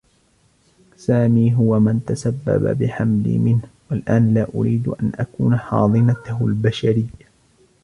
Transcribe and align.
سامي 0.97 1.53
هو 1.53 1.79
من 1.79 2.05
تسبّب 2.05 2.77
بحملي 2.77 3.37
منه 3.37 3.61
و 3.91 3.93
الآن 3.93 4.33
لا 4.33 4.47
أريد 4.55 4.87
أن 4.87 5.11
أكون 5.19 5.57
حاضنته 5.57 6.45
البشريّة. 6.47 7.27